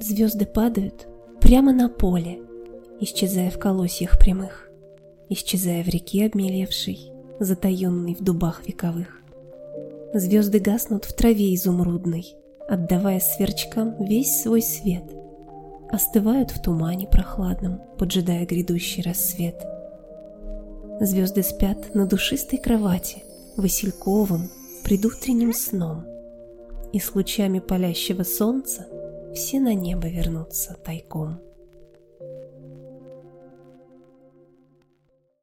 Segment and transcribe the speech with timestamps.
[0.00, 1.06] Звезды падают
[1.40, 2.40] прямо на поле,
[3.00, 4.70] исчезая в колосьях прямых,
[5.28, 9.20] исчезая в реке обмелевшей, затаенной в дубах вековых.
[10.14, 12.36] Звезды гаснут в траве изумрудной,
[12.68, 15.04] отдавая сверчкам весь свой свет,
[15.90, 19.56] остывают в тумане прохладном, поджидая грядущий рассвет.
[21.00, 23.24] Звезды спят на душистой кровати,
[23.56, 24.50] васильковым,
[24.84, 26.04] предутренним сном,
[26.92, 28.86] и с лучами палящего солнца
[29.34, 31.40] все на небо вернутся тайком.